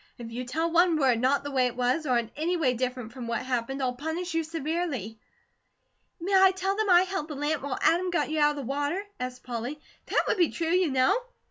If 0.17 0.31
you 0.31 0.45
tell 0.45 0.71
one 0.71 0.97
word 0.97 1.19
not 1.19 1.43
the 1.43 1.51
way 1.51 1.67
it 1.67 1.75
was, 1.75 2.07
or 2.07 2.17
in 2.17 2.31
any 2.35 2.57
way 2.57 2.73
different 2.73 3.13
from 3.13 3.27
what 3.27 3.43
happened, 3.45 3.83
I'll 3.83 3.93
punish 3.93 4.33
you 4.33 4.43
severely." 4.43 5.19
"May 6.19 6.33
I 6.33 6.49
tell 6.49 6.75
them 6.75 6.89
I 6.89 7.03
held 7.03 7.27
the 7.27 7.35
lamp 7.35 7.61
while 7.61 7.77
Adam 7.83 8.09
got 8.09 8.31
you 8.31 8.39
out 8.39 8.49
of 8.57 8.57
the 8.57 8.61
water?" 8.63 8.99
asked 9.19 9.43
Polly. 9.43 9.79
"That 10.07 10.23
would 10.27 10.37
be 10.37 10.49
true, 10.49 10.69
you 10.71 10.89
know." 10.89 11.15